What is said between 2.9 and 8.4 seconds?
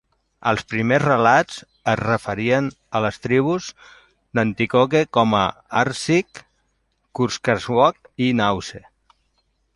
a les tribus Nanticoke com Arseek, Cuscarawoc i